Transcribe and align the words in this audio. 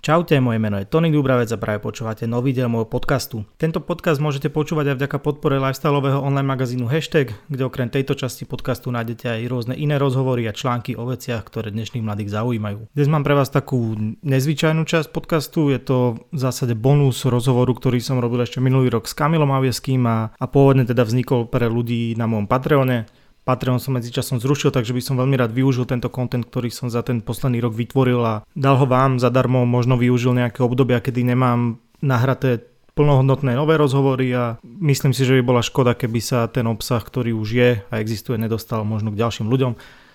Čaute, 0.00 0.40
moje 0.40 0.56
meno 0.56 0.80
je 0.80 0.88
Tony 0.88 1.12
Dubravec 1.12 1.52
a 1.52 1.60
práve 1.60 1.84
počúvate 1.84 2.24
nový 2.24 2.56
diel 2.56 2.72
môjho 2.72 2.88
podcastu. 2.88 3.44
Tento 3.60 3.84
podcast 3.84 4.16
môžete 4.16 4.48
počúvať 4.48 4.96
aj 4.96 4.96
vďaka 4.96 5.18
podpore 5.20 5.60
lifestyleového 5.60 6.24
online 6.24 6.48
magazínu 6.48 6.88
Hashtag, 6.88 7.36
kde 7.52 7.68
okrem 7.68 7.92
tejto 7.92 8.16
časti 8.16 8.48
podcastu 8.48 8.88
nájdete 8.88 9.28
aj 9.28 9.52
rôzne 9.52 9.76
iné 9.76 10.00
rozhovory 10.00 10.48
a 10.48 10.56
články 10.56 10.96
o 10.96 11.04
veciach, 11.04 11.44
ktoré 11.44 11.68
dnešných 11.68 12.00
mladých 12.00 12.32
zaujímajú. 12.32 12.88
Dnes 12.96 13.12
mám 13.12 13.28
pre 13.28 13.36
vás 13.36 13.52
takú 13.52 13.92
nezvyčajnú 14.24 14.88
časť 14.88 15.12
podcastu, 15.12 15.68
je 15.68 15.76
to 15.84 16.16
v 16.32 16.38
zásade 16.48 16.72
bonus 16.72 17.28
rozhovoru, 17.28 17.76
ktorý 17.76 18.00
som 18.00 18.24
robil 18.24 18.40
ešte 18.40 18.56
minulý 18.56 18.88
rok 18.88 19.04
s 19.04 19.12
Kamilom 19.12 19.52
Avieským 19.52 20.00
a, 20.08 20.32
a 20.32 20.46
pôvodne 20.48 20.88
teda 20.88 21.04
vznikol 21.04 21.44
pre 21.44 21.68
ľudí 21.68 22.16
na 22.16 22.24
môjom 22.24 22.48
Patreone. 22.48 23.04
Patreon 23.44 23.80
som 23.80 23.96
medzičasom 23.96 24.38
zrušil, 24.38 24.70
takže 24.70 24.92
by 24.92 25.02
som 25.02 25.16
veľmi 25.16 25.34
rád 25.34 25.56
využil 25.56 25.88
tento 25.88 26.12
content, 26.12 26.44
ktorý 26.44 26.68
som 26.68 26.92
za 26.92 27.00
ten 27.00 27.24
posledný 27.24 27.64
rok 27.64 27.72
vytvoril 27.72 28.20
a 28.20 28.34
dal 28.52 28.76
ho 28.76 28.86
vám 28.86 29.16
zadarmo, 29.16 29.64
možno 29.64 29.96
využil 29.96 30.36
nejaké 30.36 30.60
obdobia, 30.60 31.00
kedy 31.00 31.24
nemám 31.24 31.80
nahraté 32.04 32.70
plnohodnotné 32.94 33.56
nové 33.56 33.80
rozhovory 33.80 34.28
a 34.36 34.44
myslím 34.62 35.16
si, 35.16 35.24
že 35.24 35.40
by 35.40 35.42
bola 35.42 35.62
škoda, 35.64 35.96
keby 35.96 36.20
sa 36.20 36.44
ten 36.52 36.68
obsah, 36.68 37.00
ktorý 37.00 37.32
už 37.32 37.48
je 37.48 37.70
a 37.88 37.94
existuje, 37.96 38.36
nedostal 38.36 38.84
možno 38.84 39.08
k 39.14 39.20
ďalším 39.20 39.48
ľuďom. 39.48 39.72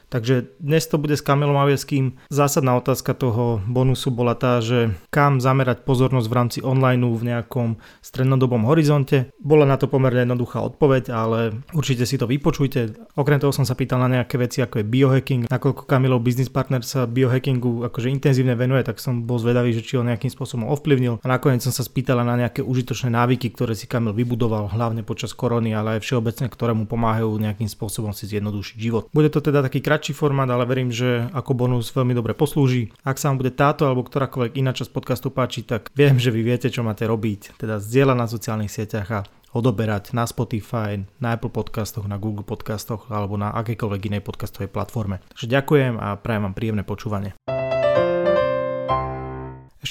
Takže 0.10 0.56
dnes 0.62 0.86
to 0.86 1.02
bude 1.02 1.18
s 1.18 1.26
Kamilom 1.26 1.58
Avieským. 1.58 2.20
Zásadná 2.30 2.78
otázka 2.78 3.18
toho 3.18 3.62
bonusu 3.66 4.14
bola 4.14 4.38
tá, 4.38 4.62
že 4.62 4.94
kam 5.10 5.42
zamerať 5.42 5.84
pozornosť 5.84 6.28
v 6.30 6.38
rámci 6.38 6.60
online 6.62 7.02
v 7.06 7.28
nejakom 7.36 7.70
strednodobom 8.02 8.66
horizonte. 8.70 9.30
Bola 9.42 9.66
na 9.68 9.76
to 9.76 9.90
pomerne 9.90 10.24
jednoduchá 10.26 10.62
odpoveď, 10.62 11.14
ale 11.14 11.60
určite 11.76 12.08
si 12.08 12.16
to 12.18 12.26
vypočujte. 12.30 12.98
Okrem 13.18 13.38
toho 13.42 13.54
som 13.54 13.68
sa 13.68 13.78
pýtal 13.78 14.02
na 14.02 14.22
nejaké 14.22 14.40
veci 14.40 14.62
ako 14.62 14.82
je 14.82 14.86
biohacking, 14.86 15.42
nakoľko 15.50 15.86
Kamilov 15.86 16.22
business 16.26 16.50
partner 16.50 16.82
sa 16.82 17.06
biohackingu 17.06 17.86
akože 17.86 18.10
intenzívne 18.10 18.58
venuje, 18.58 18.82
tak 18.82 18.98
som 18.98 19.26
bol 19.26 19.38
zvedavý, 19.38 19.76
že 19.76 19.86
či 19.86 19.98
ho 20.00 20.04
nejakým 20.06 20.32
spôsobom 20.32 20.66
ovplyvnil. 20.72 21.22
A 21.22 21.28
nakoniec 21.28 21.62
som 21.62 21.74
sa 21.74 21.86
spýtala 21.86 22.26
na 22.26 22.40
nejaké 22.40 22.66
užitočné 22.66 23.14
návyky, 23.14 23.54
ktoré 23.54 23.78
si 23.78 23.86
Kamil 23.86 24.16
vybudoval 24.16 24.72
hlavne 24.72 25.06
počas 25.06 25.36
korony, 25.36 25.76
ale 25.76 25.98
aj 25.98 26.06
všeobecne, 26.06 26.48
ktoré 26.50 26.72
mu 26.74 26.90
pomáhajú 26.90 27.30
nejakým 27.38 27.70
spôsobom 27.70 28.12
si 28.16 28.26
zjednodušiť 28.30 28.78
život. 28.80 29.04
Bude 29.14 29.30
to 29.30 29.44
teda 29.44 29.62
taký 29.66 29.84
kratší 29.96 30.12
formát, 30.12 30.52
ale 30.52 30.68
verím, 30.68 30.92
že 30.92 31.32
ako 31.32 31.56
bonus 31.56 31.96
veľmi 31.96 32.12
dobre 32.12 32.36
poslúži. 32.36 32.92
Ak 33.08 33.16
sa 33.16 33.32
vám 33.32 33.40
bude 33.40 33.56
táto 33.56 33.88
alebo 33.88 34.04
ktorákoľvek 34.04 34.60
iná 34.60 34.76
časť 34.76 34.92
podcastu 34.92 35.32
páči, 35.32 35.64
tak 35.64 35.88
viem, 35.96 36.20
že 36.20 36.36
vy 36.36 36.44
viete, 36.44 36.68
čo 36.68 36.84
máte 36.84 37.08
robiť. 37.08 37.56
Teda 37.56 37.80
zdieľať 37.80 38.18
na 38.20 38.28
sociálnych 38.28 38.68
sieťach 38.76 39.08
a 39.16 39.24
odoberať 39.56 40.12
na 40.12 40.28
Spotify, 40.28 41.00
na 41.24 41.40
Apple 41.40 41.48
podcastoch, 41.48 42.12
na 42.12 42.20
Google 42.20 42.44
podcastoch 42.44 43.08
alebo 43.08 43.40
na 43.40 43.56
akékoľvek 43.56 44.12
inej 44.12 44.28
podcastovej 44.28 44.68
platforme. 44.68 45.24
Takže 45.32 45.48
ďakujem 45.48 45.96
a 45.96 46.20
prajem 46.20 46.44
vám 46.44 46.56
príjemné 46.60 46.84
počúvanie. 46.84 47.55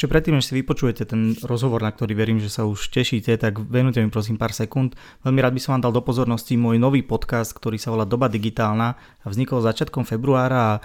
Ešte 0.04 0.20
predtým, 0.20 0.36
než 0.36 0.52
si 0.52 0.60
vypočujete 0.60 1.08
ten 1.08 1.32
rozhovor, 1.48 1.80
na 1.80 1.88
ktorý 1.88 2.12
verím, 2.12 2.36
že 2.36 2.52
sa 2.52 2.68
už 2.68 2.92
tešíte, 2.92 3.40
tak 3.40 3.56
venujte 3.56 4.04
mi 4.04 4.12
prosím 4.12 4.36
pár 4.36 4.52
sekúnd. 4.52 4.92
Veľmi 5.24 5.40
rád 5.40 5.56
by 5.56 5.60
som 5.64 5.72
vám 5.72 5.88
dal 5.88 5.96
do 5.96 6.04
pozornosti 6.04 6.60
môj 6.60 6.76
nový 6.76 7.00
podcast, 7.00 7.56
ktorý 7.56 7.80
sa 7.80 7.88
volá 7.88 8.04
Doba 8.04 8.28
digitálna 8.28 9.00
a 9.00 9.26
vznikol 9.32 9.64
začiatkom 9.64 10.04
februára 10.04 10.76
a 10.76 10.80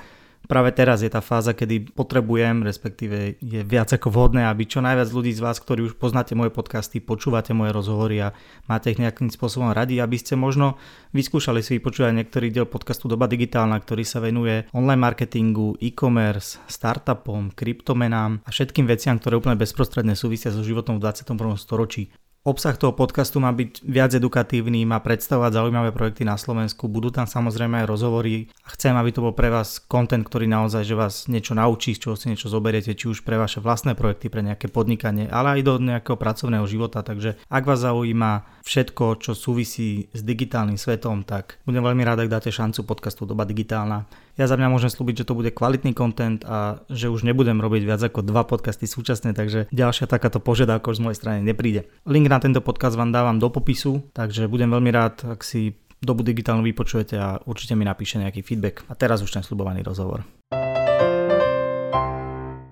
práve 0.45 0.71
teraz 0.71 1.03
je 1.03 1.11
tá 1.11 1.19
fáza, 1.19 1.57
kedy 1.57 1.91
potrebujem, 1.91 2.63
respektíve 2.63 3.41
je 3.41 3.61
viac 3.65 3.91
ako 3.91 4.13
vhodné, 4.13 4.47
aby 4.47 4.69
čo 4.69 4.79
najviac 4.79 5.09
ľudí 5.11 5.33
z 5.35 5.43
vás, 5.43 5.59
ktorí 5.59 5.91
už 5.91 5.97
poznáte 5.97 6.37
moje 6.37 6.53
podcasty, 6.53 7.03
počúvate 7.03 7.51
moje 7.51 7.75
rozhovory 7.75 8.23
a 8.23 8.33
máte 8.69 8.93
ich 8.93 9.01
nejakým 9.01 9.27
spôsobom 9.33 9.73
radi, 9.73 9.99
aby 9.99 10.15
ste 10.15 10.37
možno 10.37 10.79
vyskúšali 11.11 11.59
si 11.65 11.81
vypočuť 11.81 12.15
niektorý 12.15 12.53
diel 12.53 12.69
podcastu 12.69 13.11
Doba 13.11 13.25
digitálna, 13.25 13.81
ktorý 13.81 14.05
sa 14.05 14.21
venuje 14.21 14.69
online 14.71 15.01
marketingu, 15.01 15.75
e-commerce, 15.81 16.61
startupom, 16.69 17.51
kryptomenám 17.57 18.45
a 18.45 18.49
všetkým 18.53 18.85
veciam, 18.85 19.17
ktoré 19.17 19.41
úplne 19.41 19.57
bezprostredne 19.57 20.13
súvisia 20.13 20.53
so 20.53 20.61
životom 20.61 21.01
v 21.01 21.09
21. 21.09 21.57
storočí. 21.57 22.28
Obsah 22.47 22.71
toho 22.79 22.95
podcastu 22.95 23.43
má 23.43 23.51
byť 23.51 23.83
viac 23.83 24.15
edukatívny, 24.15 24.87
má 24.87 25.03
predstavovať 25.03 25.59
zaujímavé 25.59 25.91
projekty 25.91 26.23
na 26.23 26.39
Slovensku, 26.39 26.87
budú 26.87 27.11
tam 27.11 27.27
samozrejme 27.27 27.83
aj 27.83 27.89
rozhovory 27.91 28.47
a 28.63 28.71
chcem, 28.79 28.95
aby 28.95 29.11
to 29.11 29.19
bol 29.19 29.35
pre 29.35 29.51
vás 29.51 29.83
content, 29.83 30.23
ktorý 30.23 30.47
naozaj, 30.47 30.87
že 30.87 30.95
vás 30.95 31.27
niečo 31.27 31.51
naučí, 31.51 31.99
z 31.99 32.07
čoho 32.07 32.15
si 32.15 32.31
niečo 32.31 32.47
zoberiete, 32.47 32.95
či 32.95 33.11
už 33.11 33.27
pre 33.27 33.35
vaše 33.35 33.59
vlastné 33.59 33.91
projekty, 33.91 34.31
pre 34.31 34.39
nejaké 34.39 34.71
podnikanie, 34.71 35.27
ale 35.27 35.59
aj 35.59 35.67
do 35.67 35.73
nejakého 35.83 36.15
pracovného 36.15 36.63
života. 36.63 37.03
Takže 37.03 37.35
ak 37.51 37.63
vás 37.67 37.83
zaujíma 37.83 38.63
všetko, 38.63 39.19
čo 39.19 39.35
súvisí 39.35 40.07
s 40.15 40.23
digitálnym 40.23 40.79
svetom, 40.79 41.27
tak 41.27 41.59
budem 41.67 41.83
veľmi 41.83 42.07
rád, 42.07 42.23
ak 42.23 42.39
dáte 42.39 42.55
šancu 42.55 42.87
podcastu 42.87 43.27
Doba 43.27 43.43
digitálna. 43.43 44.07
Ja 44.39 44.47
za 44.47 44.55
mňa 44.55 44.71
môžem 44.71 44.87
slúbiť, 44.87 45.19
že 45.19 45.27
to 45.27 45.35
bude 45.35 45.51
kvalitný 45.51 45.91
content 45.91 46.47
a 46.47 46.79
že 46.87 47.11
už 47.11 47.27
nebudem 47.27 47.59
robiť 47.59 47.83
viac 47.83 47.99
ako 47.99 48.23
dva 48.23 48.47
podcasty 48.47 48.87
súčasne, 48.87 49.35
takže 49.35 49.67
ďalšia 49.67 50.07
takáto 50.07 50.39
požiadavka 50.39 50.95
z 50.95 51.03
mojej 51.03 51.19
strany 51.19 51.43
nepríde. 51.43 51.91
Link 52.07 52.31
na 52.31 52.39
tento 52.39 52.63
podcast 52.63 52.95
vám 52.95 53.11
dávam 53.11 53.35
do 53.35 53.51
popisu, 53.51 53.99
takže 54.15 54.47
budem 54.47 54.71
veľmi 54.71 54.95
rád, 54.95 55.27
ak 55.35 55.43
si 55.43 55.75
dobu 55.99 56.23
digitálnu 56.23 56.63
vypočujete 56.63 57.19
a 57.19 57.43
určite 57.43 57.75
mi 57.75 57.83
napíše 57.83 58.15
nejaký 58.15 58.39
feedback. 58.39 58.87
A 58.87 58.95
teraz 58.95 59.19
už 59.19 59.27
ten 59.27 59.43
slubovaný 59.43 59.83
rozhovor. 59.83 60.23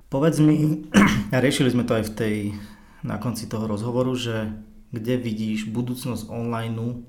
Povedz 0.07 0.39
mi, 0.39 0.87
a 1.35 1.43
riešili 1.43 1.75
sme 1.75 1.83
to 1.83 1.99
aj 1.99 2.03
v 2.07 2.13
tej, 2.15 2.35
na 3.03 3.19
konci 3.19 3.43
toho 3.51 3.67
rozhovoru, 3.67 4.15
že 4.15 4.55
kde 4.95 5.19
vidíš 5.19 5.67
budúcnosť 5.67 6.31
online 6.31 7.03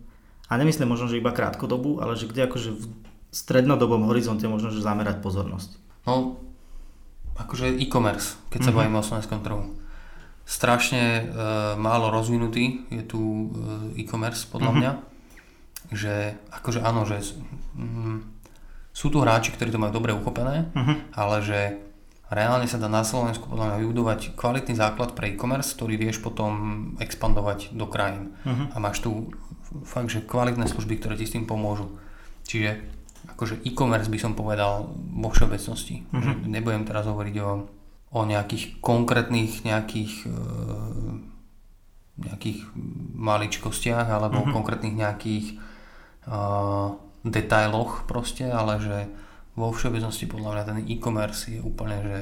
a 0.51 0.59
nemyslím 0.59 0.91
možno, 0.91 1.07
že 1.07 1.23
iba 1.23 1.31
krátkodobu, 1.31 2.03
ale 2.03 2.19
že 2.19 2.27
kde 2.27 2.51
akože 2.51 2.75
v 2.75 2.85
strednodobom 3.31 4.09
horizonte 4.09 4.49
možno, 4.49 4.72
že 4.72 4.84
zamerať 4.84 5.21
pozornosť? 5.21 5.71
No, 6.09 6.41
akože 7.39 7.78
e-commerce, 7.78 8.41
keď 8.50 8.61
sa 8.61 8.65
mm-hmm. 8.71 8.77
bavíme 8.77 8.99
o 8.99 9.06
slovenskom 9.06 9.41
trhu. 9.44 9.62
Strašne 10.49 11.03
e, 11.05 11.22
málo 11.77 12.09
rozvinutý 12.09 12.88
je 12.88 13.05
tu 13.05 13.21
e, 13.21 13.47
e-commerce 14.03 14.49
podľa 14.49 14.72
mm-hmm. 14.72 14.81
mňa. 14.81 14.93
Že 15.88 16.15
akože 16.53 16.81
áno, 16.83 17.05
že 17.05 17.21
mm, 17.77 18.19
sú 18.93 19.12
tu 19.12 19.21
hráči, 19.22 19.55
ktorí 19.55 19.71
to 19.71 19.81
majú 19.81 19.93
dobre 19.94 20.17
uchopené, 20.17 20.72
mm-hmm. 20.72 20.97
ale 21.15 21.37
že 21.44 21.61
reálne 22.33 22.67
sa 22.67 22.81
dá 22.81 22.88
na 22.91 23.05
Slovensku 23.06 23.47
podľa 23.47 23.72
mňa 23.72 23.77
vybudovať 23.84 24.21
kvalitný 24.34 24.75
základ 24.75 25.12
pre 25.12 25.33
e-commerce, 25.33 25.77
ktorý 25.77 26.00
vieš 26.00 26.19
potom 26.25 26.93
expandovať 26.99 27.77
do 27.77 27.87
krajín. 27.87 28.34
Mm-hmm. 28.43 28.67
A 28.72 28.77
máš 28.83 29.05
tu 29.05 29.33
fakt, 29.84 30.09
že 30.09 30.25
kvalitné 30.25 30.65
služby, 30.65 30.97
ktoré 30.99 31.15
ti 31.15 31.28
s 31.28 31.37
tým 31.37 31.44
pomôžu. 31.44 31.93
Čiže 32.49 32.98
akože 33.34 33.62
e-commerce 33.65 34.11
by 34.11 34.19
som 34.19 34.33
povedal 34.34 34.89
vo 34.94 35.28
všeobecnosti. 35.31 36.05
Mm-hmm. 36.11 36.49
Nebudem 36.49 36.84
teraz 36.89 37.06
hovoriť 37.06 37.37
o, 37.44 37.50
o 38.12 38.21
nejakých 38.25 38.81
konkrétnych 38.83 39.62
nejakých 39.62 40.27
e, 40.27 40.33
nejakých 42.19 42.67
maličkostiach 43.15 44.11
alebo 44.11 44.43
mm-hmm. 44.43 44.55
konkrétnych 44.59 44.94
nejakých 44.99 45.47
uh, 46.27 46.99
detailoch 47.22 48.11
proste, 48.11 48.50
ale 48.50 48.83
že 48.83 48.97
vo 49.55 49.71
všeobecnosti 49.71 50.27
podľa 50.27 50.50
mňa 50.55 50.65
ten 50.67 50.78
e-commerce 50.91 51.47
je 51.50 51.62
úplne 51.62 51.99
že 52.03 52.19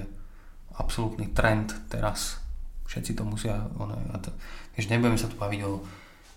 absolútny 0.77 1.33
trend 1.33 1.73
teraz. 1.89 2.41
Všetci 2.87 3.17
to 3.17 3.25
musia, 3.25 3.57
ono, 3.81 3.97
to, 4.21 4.31
vieš, 4.77 4.93
nebudeme 4.93 5.19
sa 5.19 5.33
tu 5.33 5.37
baviť 5.41 5.61
o 5.65 5.81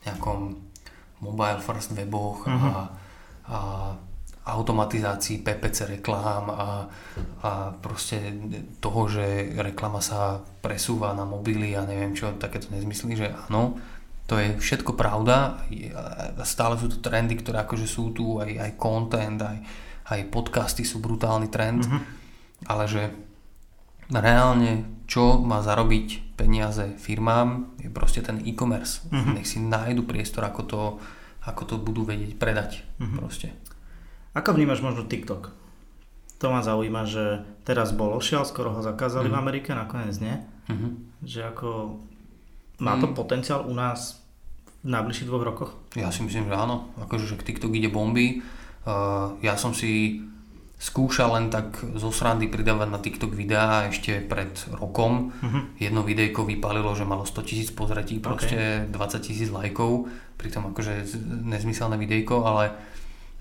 nejakom 0.08 0.56
mobile 1.19 1.59
first 1.59 1.91
weboch 1.94 2.47
mm-hmm. 2.47 2.72
a, 2.72 2.79
a 3.52 3.58
automatizácii 4.56 5.44
PPC 5.44 6.00
reklám 6.00 6.50
a, 6.50 6.88
a 7.44 7.52
proste 7.78 8.34
toho, 8.80 9.10
že 9.12 9.54
reklama 9.60 10.00
sa 10.00 10.42
presúva 10.64 11.12
na 11.14 11.28
mobily 11.28 11.76
a 11.76 11.86
neviem 11.86 12.16
čo, 12.16 12.34
takéto 12.40 12.72
nezmysly, 12.72 13.20
že 13.20 13.28
áno, 13.50 13.78
to 14.30 14.38
je 14.38 14.62
všetko 14.62 14.94
pravda, 14.94 15.66
stále 16.46 16.78
sú 16.78 16.86
to 16.86 17.02
trendy, 17.02 17.34
ktoré 17.34 17.66
akože 17.66 17.90
sú 17.90 18.14
tu, 18.14 18.38
aj, 18.38 18.62
aj 18.62 18.72
content, 18.78 19.42
aj, 19.42 19.58
aj 20.14 20.20
podcasty 20.30 20.85
sú 20.85 21.02
brutálny 21.02 21.50
trend, 21.50 21.90
mm-hmm. 21.90 22.02
ale 22.70 22.85
že 22.85 23.09
reálne 24.14 25.02
čo 25.09 25.41
má 25.41 25.66
zarobiť 25.66 26.38
peniaze 26.38 26.96
firmám 27.02 27.76
je 27.82 27.90
proste 27.90 28.22
ten 28.22 28.40
e-commerce. 28.46 29.03
Mm-hmm. 29.09 29.34
Nech 29.34 29.50
si 29.50 29.58
nájdu 29.59 30.06
priestor, 30.06 30.46
ako 30.46 30.62
to, 30.64 30.82
ako 31.50 31.62
to 31.66 31.76
budú 31.82 32.06
vedieť 32.06 32.38
predať 32.38 32.85
mm-hmm. 33.02 33.18
proste. 33.18 33.52
Ako 34.37 34.53
vnímaš 34.53 34.84
možno 34.85 35.05
TikTok? 35.05 35.52
To 36.40 36.46
ma 36.53 36.64
zaujíma, 36.64 37.03
že 37.03 37.43
teraz 37.67 37.91
bol 37.91 38.16
ošial, 38.16 38.47
skoro 38.47 38.72
ho 38.72 38.81
zakázali 38.81 39.28
mm. 39.28 39.34
v 39.34 39.35
mhm. 39.35 39.43
Amerike, 39.43 39.70
nakoniec 39.76 40.16
nie. 40.23 40.35
Mm-hmm. 40.70 40.91
Že 41.26 41.40
ako 41.52 41.70
má 42.79 42.96
to 43.02 43.11
mm. 43.11 43.16
potenciál 43.17 43.67
u 43.67 43.73
nás 43.76 44.23
v 44.85 44.96
najbližších 44.96 45.28
dvoch 45.28 45.43
rokoch? 45.43 45.72
Ja 45.99 46.14
si 46.14 46.23
myslím, 46.23 46.47
že 46.47 46.55
áno. 46.55 46.87
Akože, 47.03 47.28
že 47.28 47.35
TikTok 47.35 47.76
ide 47.76 47.91
bomby. 47.91 48.40
Uh, 48.87 49.35
ja 49.43 49.59
som 49.59 49.76
si 49.76 50.23
skúšal 50.79 51.35
len 51.35 51.52
tak 51.52 51.75
zo 51.99 52.08
srandy 52.08 52.47
pridávať 52.47 52.87
na 52.87 53.03
TikTok 53.03 53.35
videá 53.35 53.91
ešte 53.91 54.23
pred 54.23 54.55
rokom. 54.72 55.35
Uh-huh. 55.35 55.67
Jedno 55.75 56.08
videjko 56.08 56.47
vypalilo, 56.47 56.96
že 56.96 57.03
malo 57.03 57.28
100 57.28 57.43
tisíc 57.43 57.70
pozretí, 57.75 58.23
proste 58.23 58.87
okay. 58.87 59.20
20 59.20 59.20
tisíc 59.28 59.52
lajkov, 59.52 60.08
pritom 60.40 60.72
akože 60.72 61.03
nezmyselné 61.43 61.99
videjko, 61.99 62.47
ale 62.47 62.72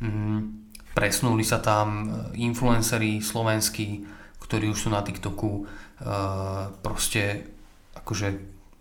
mm, 0.02 0.67
presnuli 0.92 1.44
sa 1.44 1.58
tam 1.58 2.08
influenceri 2.36 3.20
slovenskí, 3.20 4.06
ktorí 4.40 4.72
už 4.72 4.86
sú 4.86 4.88
na 4.88 5.04
TikToku, 5.04 5.50
uh, 5.50 6.72
proste 6.80 7.48
akože 7.98 8.28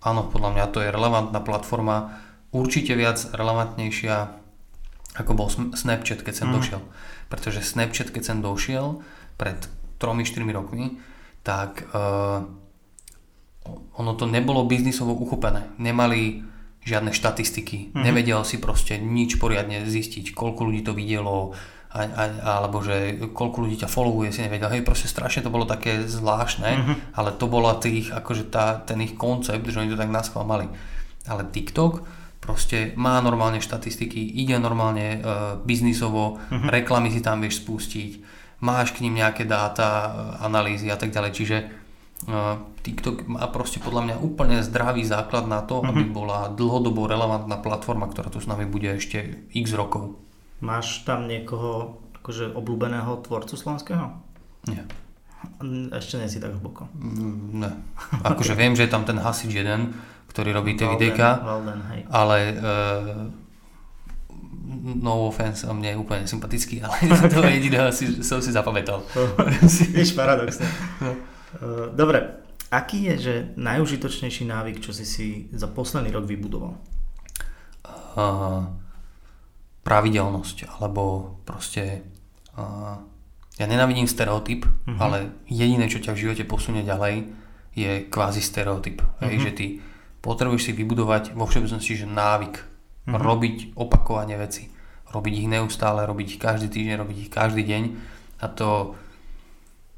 áno, 0.06 0.30
podľa 0.30 0.50
mňa 0.56 0.66
to 0.72 0.80
je 0.80 0.94
relevantná 0.94 1.40
platforma, 1.44 2.24
určite 2.56 2.96
viac 2.96 3.20
relevantnejšia 3.36 4.46
ako 5.18 5.32
bol 5.34 5.50
Snapchat, 5.50 6.22
keď 6.22 6.46
sem 6.46 6.48
mm. 6.48 6.54
došiel. 6.54 6.82
Pretože 7.28 7.66
Snapchat, 7.66 8.14
keď 8.14 8.24
sem 8.24 8.40
došiel 8.40 9.02
pred 9.36 9.58
3-4 9.98 10.46
rokmi, 10.54 11.02
tak 11.42 11.90
uh, 11.90 12.46
ono 13.98 14.12
to 14.14 14.30
nebolo 14.30 14.70
biznisovo 14.70 15.18
uchopené. 15.18 15.74
Nemali 15.82 16.46
žiadne 16.86 17.12
štatistiky. 17.12 17.92
Mm-hmm. 17.92 18.04
Nevedel 18.06 18.42
si 18.48 18.62
proste 18.62 18.96
nič 19.02 19.42
poriadne 19.42 19.84
zistiť, 19.84 20.32
koľko 20.32 20.70
ľudí 20.70 20.86
to 20.86 20.94
videlo, 20.96 21.58
a, 21.88 22.00
a, 22.04 22.24
alebo 22.60 22.84
že 22.84 23.16
koľko 23.32 23.64
ľudí 23.64 23.80
ťa 23.80 23.90
followuje, 23.90 24.36
si 24.36 24.44
nevedel. 24.44 24.68
Hej, 24.70 24.84
proste 24.84 25.08
strašne 25.08 25.48
to 25.48 25.54
bolo 25.54 25.64
také 25.64 26.04
zvláštne, 26.04 26.70
mm-hmm. 26.70 26.96
ale 27.16 27.32
to 27.36 27.48
bola 27.48 27.80
tých, 27.80 28.12
akože 28.12 28.52
tá, 28.52 28.84
ten 28.84 29.00
ich 29.00 29.16
koncept, 29.16 29.64
že 29.64 29.80
oni 29.80 29.92
to 29.92 30.00
tak 30.00 30.12
naschvál 30.12 30.44
mali. 30.44 30.68
Ale 31.28 31.48
TikTok 31.48 32.04
proste 32.44 32.96
má 33.00 33.20
normálne 33.24 33.64
štatistiky, 33.64 34.20
ide 34.20 34.56
normálne 34.60 35.20
uh, 35.20 35.22
biznisovo, 35.64 36.40
mm-hmm. 36.40 36.70
reklamy 36.72 37.12
si 37.12 37.24
tam 37.24 37.40
vieš 37.44 37.64
spustiť, 37.64 38.12
máš 38.64 38.96
k 38.96 39.08
ním 39.08 39.20
nejaké 39.24 39.44
dáta, 39.44 40.12
analýzy 40.44 40.92
a 40.92 40.98
tak 41.00 41.12
ďalej, 41.12 41.32
čiže 41.36 41.58
TikTok 42.82 43.30
má 43.30 43.46
proste 43.54 43.78
podľa 43.78 44.02
mňa 44.10 44.16
úplne 44.26 44.58
zdravý 44.66 45.06
základ 45.06 45.46
na 45.46 45.62
to, 45.62 45.80
mm-hmm. 45.80 45.90
aby 45.94 46.04
mhm. 46.10 46.12
bola 46.14 46.40
dlhodobo 46.50 47.06
relevantná 47.06 47.62
platforma, 47.62 48.10
ktorá 48.10 48.34
tu 48.34 48.42
s 48.42 48.50
nami 48.50 48.66
bude 48.66 48.90
ešte 48.90 49.48
x 49.54 49.78
rokov. 49.78 50.27
Máš 50.64 51.06
tam 51.06 51.30
niekoho 51.30 52.02
akože 52.22 52.52
obľúbeného 52.58 53.22
tvorcu 53.24 53.54
slovenského? 53.54 54.10
Nie. 54.68 54.84
Ešte 55.94 56.18
nie 56.18 56.28
si 56.28 56.42
tak 56.42 56.58
hlboko. 56.58 56.90
Mm, 56.98 57.62
ne. 57.62 57.72
Akože 58.26 58.58
viem, 58.58 58.74
že 58.74 58.90
je 58.90 58.92
tam 58.92 59.06
ten 59.06 59.22
hasič 59.22 59.54
jeden, 59.54 59.94
ktorý 60.34 60.52
robí 60.52 60.74
tie 60.74 60.90
videjka, 60.90 61.46
ale 62.10 62.38
uh, 62.58 63.30
no 64.98 65.30
offense, 65.30 65.64
on 65.70 65.80
mne 65.80 65.96
je 65.96 66.02
úplne 66.02 66.24
sympatický, 66.28 66.82
ale 66.86 66.98
to 67.30 67.40
jediného 67.46 67.94
si, 67.94 68.26
som 68.26 68.42
si 68.42 68.52
zapamätal. 68.52 69.06
Víš, 69.96 70.18
paradoxne. 70.18 70.68
No. 71.00 71.38
Eh, 71.58 71.88
dobre, 71.96 72.44
aký 72.68 73.08
je 73.14 73.16
že 73.18 73.34
najužitočnejší 73.56 74.44
návyk, 74.46 74.84
čo 74.84 74.92
si 74.92 75.06
si 75.08 75.28
za 75.56 75.72
posledný 75.72 76.12
rok 76.12 76.28
vybudoval? 76.28 76.76
Uh, 78.18 78.66
pravidelnosť, 79.88 80.68
alebo 80.68 81.36
proste 81.48 82.04
uh, 82.60 83.00
ja 83.56 83.66
nenávidím 83.66 84.04
stereotyp, 84.04 84.68
uh-huh. 84.68 85.00
ale 85.00 85.18
jediné, 85.48 85.88
čo 85.88 86.04
ťa 86.04 86.12
v 86.12 86.22
živote 86.28 86.44
posunie 86.44 86.84
ďalej, 86.84 87.32
je 87.72 88.04
kvázi 88.12 88.44
stereotyp. 88.44 89.00
Uh-huh. 89.00 89.24
Hej, 89.24 89.36
mhm. 89.40 89.44
že 89.48 89.52
ty 89.56 89.66
potrebuješ 90.20 90.64
si 90.68 90.72
vybudovať 90.76 91.32
vo 91.40 91.48
všeobecnosti 91.48 92.04
že 92.04 92.08
návyk, 92.10 92.56
uh-huh. 92.60 93.16
robiť 93.16 93.80
opakovane 93.80 94.36
veci, 94.36 94.68
robiť 95.16 95.34
ich 95.40 95.48
neustále, 95.48 96.04
robiť 96.04 96.28
ich 96.36 96.40
každý 96.44 96.68
týždeň, 96.68 96.96
robiť 97.00 97.18
ich 97.24 97.32
každý 97.32 97.64
deň 97.64 97.84
a 98.44 98.46
to 98.52 99.00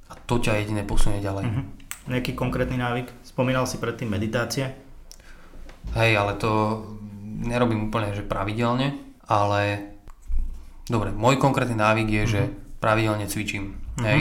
a 0.09 0.13
to 0.25 0.41
ťa 0.41 0.65
jedine 0.65 0.81
posunie 0.81 1.21
ďalej. 1.21 1.45
Mm-hmm. 1.45 1.65
Nejaký 2.09 2.33
konkrétny 2.33 2.81
návyk? 2.81 3.13
Spomínal 3.21 3.69
si 3.69 3.77
predtým 3.77 4.09
meditácie? 4.09 4.73
Hej, 5.93 6.11
ale 6.17 6.33
to 6.41 6.81
nerobím 7.45 7.93
úplne 7.93 8.17
že 8.17 8.25
pravidelne, 8.25 8.97
ale 9.29 9.93
dobre, 10.89 11.13
môj 11.13 11.37
konkrétny 11.37 11.77
návyk 11.77 12.07
je, 12.09 12.23
mm-hmm. 12.25 12.33
že 12.33 12.41
pravidelne 12.81 13.29
cvičím. 13.29 13.77
Mm-hmm. 13.77 14.03
Hej? 14.09 14.19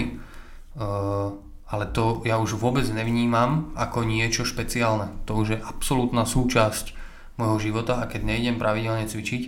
Uh, 0.79 1.35
ale 1.69 1.85
to 1.89 2.25
ja 2.29 2.37
už 2.37 2.61
vôbec 2.61 2.85
nevnímam 2.93 3.73
ako 3.73 4.05
niečo 4.05 4.45
špeciálne. 4.45 5.09
To 5.25 5.41
už 5.41 5.47
je 5.57 5.59
absolútna 5.59 6.29
súčasť 6.29 6.93
môjho 7.41 7.73
života 7.73 8.01
a 8.01 8.09
keď 8.09 8.25
nejdem 8.25 8.57
pravidelne 8.61 9.09
cvičiť, 9.09 9.43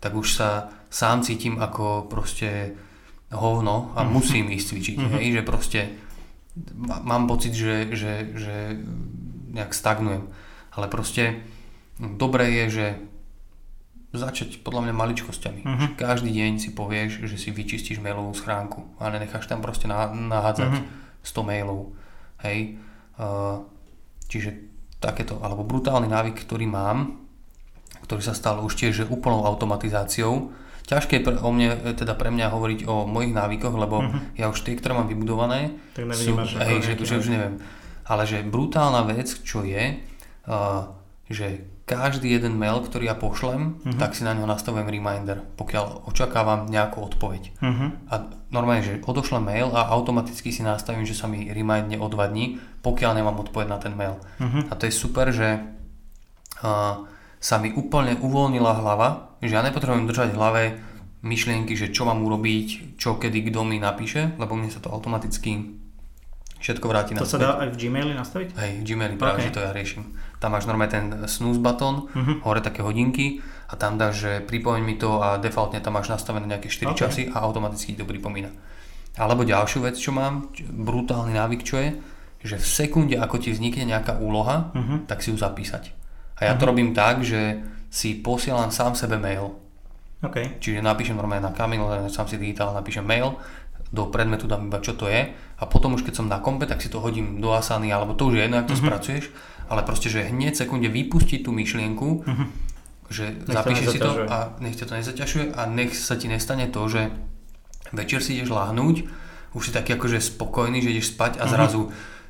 tak 0.00 0.16
už 0.16 0.28
sa 0.32 0.72
sám 0.88 1.24
cítim 1.24 1.60
ako 1.60 2.08
proste 2.08 2.76
hovno 3.32 3.92
a 3.96 4.04
mhm. 4.04 4.10
musím 4.12 4.46
ísť 4.52 4.66
cvičiť. 4.68 4.96
Mm-hmm. 4.96 5.14
Hej, 5.16 5.26
že 5.32 5.42
proste 5.44 5.80
mám 6.84 7.24
pocit, 7.24 7.56
že, 7.56 7.88
že, 7.96 8.36
že 8.36 8.56
nejak 9.52 9.72
stagnujem. 9.72 10.28
Ale 10.72 10.88
proste 10.88 11.40
dobré 11.96 12.48
je, 12.52 12.64
že 12.68 12.86
začať 14.12 14.60
podľa 14.60 14.88
mňa 14.88 14.94
maličkosťami. 14.94 15.60
Mm-hmm. 15.64 15.88
Každý 15.96 16.30
deň 16.30 16.52
si 16.60 16.76
povieš, 16.76 17.24
že 17.24 17.36
si 17.40 17.48
vyčistíš 17.48 18.04
mailovú 18.04 18.36
schránku 18.36 18.84
a 19.00 19.08
nenecháš 19.08 19.48
tam 19.48 19.64
proste 19.64 19.88
nahádzať 19.88 20.72
mm-hmm. 20.76 21.24
100 21.24 21.48
mailov. 21.48 21.96
Hej. 22.44 22.76
Uh, 23.16 23.64
čiže 24.28 24.68
takéto, 25.00 25.40
alebo 25.40 25.64
brutálny 25.64 26.12
návyk, 26.12 26.44
ktorý 26.44 26.68
mám, 26.68 27.24
ktorý 28.04 28.20
sa 28.20 28.36
stal 28.36 28.60
už 28.60 28.76
tiež 28.76 29.08
úplnou 29.08 29.48
automatizáciou, 29.48 30.52
ťažké 30.84 31.24
pre, 31.24 31.40
o 31.40 31.48
mne, 31.48 31.96
teda 31.96 32.12
pre 32.12 32.28
mňa 32.28 32.52
hovoriť 32.52 32.80
o 32.90 33.08
mojich 33.08 33.32
návykoch, 33.32 33.74
lebo 33.74 33.96
uh-huh. 34.02 34.36
ja 34.36 34.52
už 34.52 34.60
tie, 34.60 34.76
ktoré 34.76 34.92
mám 34.92 35.08
vybudované, 35.08 35.78
tak 35.96 36.12
sú, 36.12 36.36
hej, 36.36 36.78
že, 36.84 36.92
že 37.00 37.14
už 37.16 37.28
neviem. 37.32 37.62
Ale 38.04 38.26
že 38.26 38.42
brutálna 38.44 39.06
vec, 39.06 39.30
čo 39.46 39.62
je, 39.62 40.02
uh, 40.50 40.90
že 41.30 41.64
každý 41.82 42.30
jeden 42.30 42.54
mail, 42.56 42.78
ktorý 42.78 43.10
ja 43.10 43.16
pošlem, 43.18 43.82
uh-huh. 43.82 43.98
tak 43.98 44.14
si 44.14 44.22
na 44.22 44.32
ňo 44.38 44.46
nastavujem 44.46 44.86
reminder, 44.86 45.42
pokiaľ 45.58 46.06
očakávam 46.06 46.70
nejakú 46.70 47.02
odpoveď. 47.02 47.42
Uh-huh. 47.58 47.90
A 48.06 48.14
normálne, 48.54 48.86
že 48.86 49.02
odošlem 49.02 49.42
mail 49.42 49.68
a 49.74 49.90
automaticky 49.90 50.54
si 50.54 50.62
nastavím, 50.62 51.02
že 51.02 51.18
sa 51.18 51.26
mi 51.26 51.50
remindne 51.50 51.98
o 51.98 52.06
dva 52.06 52.30
dní, 52.30 52.62
pokiaľ 52.86 53.18
nemám 53.18 53.42
odpoveď 53.42 53.66
na 53.66 53.78
ten 53.82 53.98
mail. 53.98 54.22
Uh-huh. 54.38 54.62
A 54.70 54.78
to 54.78 54.86
je 54.86 54.94
super, 54.94 55.34
že 55.34 55.58
uh, 56.62 57.02
sa 57.42 57.56
mi 57.58 57.74
úplne 57.74 58.14
uvoľnila 58.22 58.78
hlava, 58.78 59.34
že 59.42 59.58
ja 59.58 59.66
nepotrebujem 59.66 60.06
držať 60.06 60.28
v 60.30 60.38
hlave 60.38 60.62
myšlienky, 61.26 61.74
že 61.74 61.90
čo 61.90 62.06
mám 62.06 62.22
urobiť, 62.22 62.98
čo 62.98 63.18
kedy 63.18 63.50
kto 63.50 63.66
mi 63.66 63.82
napíše, 63.82 64.38
lebo 64.38 64.54
mne 64.54 64.70
sa 64.70 64.78
to 64.78 64.90
automaticky 64.90 65.81
všetko 66.62 66.86
vráti 66.86 67.18
To 67.18 67.26
sa 67.26 67.42
dá 67.42 67.58
aj 67.58 67.74
v 67.74 67.76
Gmaili 67.86 68.14
nastaviť? 68.14 68.54
Hej, 68.54 68.72
v 68.80 68.84
Gmaili 68.86 69.18
práve, 69.18 69.42
okay. 69.42 69.46
že 69.50 69.54
to 69.58 69.60
ja 69.66 69.74
riešim. 69.74 70.14
Tam 70.38 70.54
máš 70.54 70.70
normálne 70.70 70.94
ten 70.94 71.06
snooze 71.26 71.58
button, 71.58 72.06
uh-huh. 72.06 72.38
hore 72.46 72.62
také 72.62 72.86
hodinky 72.86 73.42
a 73.66 73.74
tam 73.74 73.98
dáš, 73.98 74.22
že 74.22 74.32
pripomeň 74.46 74.82
mi 74.86 74.94
to 74.94 75.18
a 75.18 75.42
defaultne 75.42 75.82
tam 75.82 75.98
máš 75.98 76.14
nastavené 76.14 76.46
nejaké 76.46 76.70
4 76.70 76.94
okay. 76.94 76.98
časy 77.02 77.22
a 77.34 77.42
automaticky 77.42 77.98
to 77.98 78.06
pripomína. 78.06 78.54
Alebo 79.18 79.44
ďalšiu 79.44 79.84
vec, 79.84 79.98
čo 79.98 80.14
mám, 80.14 80.54
brutálny 80.62 81.36
návyk, 81.36 81.60
čo 81.66 81.76
je, 81.82 81.88
že 82.42 82.56
v 82.58 82.66
sekunde, 82.66 83.18
ako 83.18 83.42
ti 83.42 83.52
vznikne 83.52 83.84
nejaká 83.90 84.22
úloha, 84.22 84.70
uh-huh. 84.72 85.04
tak 85.10 85.20
si 85.20 85.34
ju 85.34 85.36
zapísať. 85.36 85.92
A 86.42 86.50
ja 86.50 86.54
to 86.58 86.66
mhm. 86.66 86.70
robím 86.74 86.90
tak, 86.90 87.22
že 87.22 87.62
si 87.92 88.18
posielam 88.18 88.74
sám 88.74 88.98
sebe 88.98 89.20
mail. 89.20 89.54
Okay. 90.22 90.58
Čiže 90.62 90.82
napíšem 90.82 91.18
normálne 91.18 91.50
na 91.50 91.54
Kamil, 91.54 91.82
sám 92.06 92.30
si 92.30 92.38
digitál, 92.38 92.70
napíšem 92.74 93.02
mail, 93.02 93.34
do 93.92 94.08
predmetu 94.08 94.48
dám 94.48 94.72
iba 94.72 94.80
čo 94.80 94.96
to 94.96 95.04
je 95.06 95.36
a 95.36 95.64
potom 95.68 95.94
už 95.94 96.02
keď 96.02 96.24
som 96.24 96.26
na 96.26 96.40
kompe, 96.40 96.64
tak 96.64 96.80
si 96.80 96.88
to 96.88 96.98
hodím 96.98 97.38
do 97.44 97.52
Asany, 97.52 97.92
alebo 97.92 98.16
to 98.16 98.32
už 98.32 98.40
je 98.40 98.42
jedno, 98.48 98.56
ak 98.58 98.66
to 98.66 98.74
mm-hmm. 98.74 98.88
spracuješ, 98.88 99.24
ale 99.68 99.84
proste, 99.84 100.08
že 100.08 100.32
hneď 100.32 100.56
sekunde 100.56 100.88
vypustiť 100.88 101.44
tú 101.44 101.52
myšlienku, 101.52 102.08
mm-hmm. 102.24 102.46
že 103.12 103.24
nech 103.46 103.56
zapíšeš 103.56 103.86
si 103.92 104.00
to 104.00 104.26
a 104.26 104.56
nech 104.64 104.74
ťa 104.80 104.86
to 104.88 104.94
nezaťažuje 104.96 105.44
a 105.52 105.60
nech 105.68 105.92
sa 105.92 106.16
ti 106.16 106.26
nestane 106.26 106.72
to, 106.72 106.80
že 106.88 107.12
večer 107.92 108.24
si 108.24 108.40
ideš 108.40 108.50
láhnuť, 108.50 108.96
už 109.52 109.62
si 109.68 109.70
taký 109.76 110.00
akože 110.00 110.24
spokojný, 110.24 110.80
že 110.80 110.96
ideš 110.96 111.12
spať 111.12 111.36
a 111.36 111.44
mm-hmm. 111.44 111.52
zrazu 111.52 111.80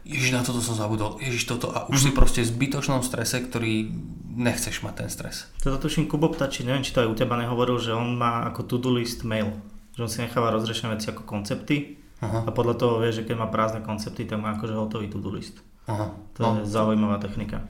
Ježiš, 0.03 0.35
na 0.35 0.43
toto 0.43 0.59
som 0.59 0.75
zabudol, 0.75 1.23
Ježiš, 1.23 1.47
toto 1.47 1.71
a 1.71 1.87
už 1.87 1.95
mm-hmm. 1.95 2.03
si 2.03 2.09
mhm. 2.11 2.17
proste 2.19 2.41
v 2.43 2.51
zbytočnom 2.51 3.07
strese, 3.07 3.39
ktorý 3.39 3.87
nechceš 4.35 4.83
mať 4.83 4.95
ten 4.99 5.09
stres. 5.15 5.47
Toto 5.63 5.79
tuším 5.87 6.11
Kubo 6.11 6.27
Ptači, 6.27 6.67
neviem, 6.67 6.83
či 6.83 6.91
to 6.91 7.07
aj 7.07 7.09
u 7.09 7.15
teba 7.15 7.39
nehovoril, 7.39 7.79
že 7.79 7.95
on 7.95 8.19
má 8.19 8.51
ako 8.51 8.67
to-do 8.67 8.91
list 8.99 9.23
mail, 9.23 9.55
že 9.93 10.01
on 10.01 10.11
si 10.11 10.25
necháva 10.25 10.53
rozrešené 10.53 10.97
veci 10.97 11.13
ako 11.13 11.29
koncepty 11.29 12.01
Aha. 12.25 12.49
a 12.49 12.51
podľa 12.51 12.75
toho 12.81 12.95
vie, 13.01 13.13
že 13.13 13.29
keď 13.29 13.37
má 13.37 13.49
prázdne 13.53 13.85
koncepty, 13.85 14.25
tak 14.25 14.41
má 14.41 14.57
akože 14.57 14.75
hotový 14.75 15.13
to-do 15.13 15.29
list. 15.33 15.61
Aha. 15.87 16.15
To 16.39 16.41
no. 16.41 16.51
je 16.61 16.71
zaujímavá 16.71 17.21
technika. 17.21 17.67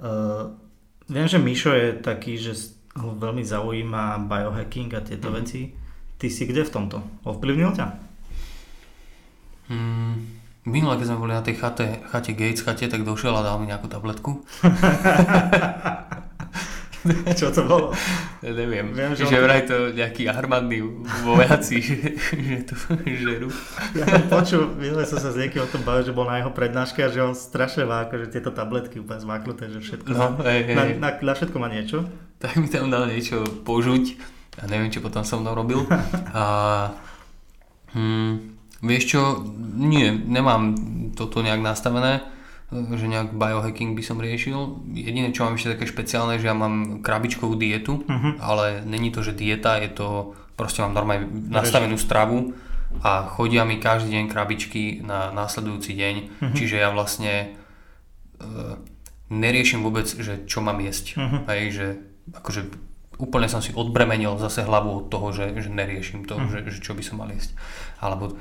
Uh, 0.00 0.54
viem, 1.10 1.28
že 1.28 1.42
Mišo 1.42 1.74
je 1.74 1.98
taký, 1.98 2.38
že 2.40 2.56
ho 2.96 3.16
veľmi 3.16 3.44
zaujíma 3.44 4.28
biohacking 4.28 4.92
a 4.96 5.00
tieto 5.04 5.28
mm-hmm. 5.28 5.38
veci. 5.44 5.60
Ty 6.20 6.26
si 6.30 6.42
kde 6.46 6.62
v 6.62 6.70
tomto? 6.70 6.98
Ovplyvnil 7.26 7.74
ťa? 7.74 7.86
Hmm. 9.72 10.38
Minule, 10.62 10.94
keď 10.94 11.06
sme 11.10 11.18
boli 11.18 11.34
na 11.34 11.42
tej 11.42 11.58
chate, 11.58 12.06
chate 12.06 12.38
Gates 12.38 12.62
chate, 12.62 12.86
tak 12.86 13.02
došiel 13.02 13.34
a 13.34 13.42
dal 13.42 13.58
mi 13.58 13.66
nejakú 13.66 13.90
tabletku. 13.90 14.46
Čo 17.38 17.50
to 17.50 17.62
bolo? 17.66 17.88
Ja 18.42 18.52
neviem, 18.54 18.94
Viem, 18.94 19.12
že, 19.18 19.26
že 19.26 19.38
vraj 19.42 19.66
to 19.66 19.90
nejakí 19.90 20.30
armádni 20.30 20.82
vojaci, 21.26 21.82
že, 21.82 21.98
že 22.46 22.56
to 22.66 22.74
žerú. 23.02 23.48
Ja 23.98 24.06
počul, 24.30 24.70
minule 24.78 25.02
som 25.06 25.18
sa 25.18 25.34
s 25.34 25.38
niekým 25.38 25.66
o 25.66 25.68
tom 25.68 25.82
bavil, 25.82 26.06
že 26.06 26.14
bol 26.14 26.26
na 26.26 26.38
jeho 26.38 26.54
prednáške 26.54 27.02
a 27.02 27.10
že 27.10 27.20
on 27.22 27.34
strašne 27.34 27.86
má 27.86 28.06
akože 28.06 28.30
tieto 28.30 28.54
tabletky 28.54 29.02
úplne 29.02 29.20
zmáknuté, 29.22 29.70
že 29.70 29.78
všetko 29.82 30.08
no, 30.10 30.38
má, 30.38 30.46
hej. 30.46 30.74
Na, 30.74 30.82
na, 30.98 31.10
na, 31.18 31.32
všetko 31.34 31.56
má 31.58 31.66
niečo. 31.70 32.06
Tak 32.38 32.58
mi 32.58 32.66
tam 32.70 32.90
dal 32.90 33.10
niečo 33.10 33.42
požuť 33.66 34.18
a 34.62 34.68
neviem, 34.68 34.90
čo 34.90 35.02
potom 35.02 35.26
som 35.26 35.42
mnou 35.42 35.54
robil. 35.58 35.82
A, 36.38 36.44
hm, 37.94 38.52
Vieš 38.82 39.04
čo, 39.14 39.46
nie, 39.78 40.10
nemám 40.10 40.74
toto 41.14 41.38
nejak 41.38 41.62
nastavené, 41.62 42.18
že 42.72 43.04
nejak 43.04 43.36
biohacking 43.36 43.92
by 43.92 44.02
som 44.02 44.16
riešil. 44.16 44.80
Jediné, 44.96 45.28
čo 45.36 45.44
mám 45.44 45.60
ešte 45.60 45.76
také 45.76 45.84
špeciálne, 45.84 46.40
že 46.40 46.48
ja 46.48 46.56
mám 46.56 47.04
krabičkovú 47.04 47.60
dietu, 47.60 48.00
uh-huh. 48.00 48.40
ale 48.40 48.80
není 48.88 49.12
to, 49.12 49.20
že 49.20 49.36
dieta, 49.36 49.76
je 49.76 49.92
to, 49.92 50.32
proste 50.56 50.80
mám 50.80 50.96
normálne 50.96 51.28
nastavenú 51.52 52.00
stravu 52.00 52.56
a 53.04 53.28
chodia 53.28 53.68
mi 53.68 53.76
každý 53.76 54.16
deň 54.16 54.24
krabičky 54.32 55.04
na 55.04 55.28
následujúci 55.36 55.92
deň, 55.92 56.14
uh-huh. 56.16 56.54
čiže 56.56 56.76
ja 56.80 56.88
vlastne 56.88 57.32
e, 58.40 58.46
neriešim 59.28 59.84
vôbec, 59.84 60.08
že 60.08 60.48
čo 60.48 60.64
mám 60.64 60.80
jesť. 60.80 61.20
Uh-huh. 61.20 61.44
Hej, 61.52 61.62
že 61.76 61.86
akože 62.32 62.72
úplne 63.20 63.52
som 63.52 63.60
si 63.60 63.76
odbremenil 63.76 64.40
zase 64.40 64.64
hlavu 64.64 65.04
od 65.04 65.06
toho, 65.12 65.28
že, 65.36 65.52
že 65.60 65.68
neriešim 65.68 66.24
to, 66.24 66.40
uh-huh. 66.40 66.48
že, 66.48 66.72
že 66.72 66.78
čo 66.80 66.96
by 66.96 67.04
som 67.04 67.20
mal 67.20 67.28
jesť. 67.28 67.52
Alebo 68.00 68.40